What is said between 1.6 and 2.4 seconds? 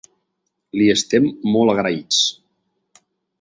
agraïts!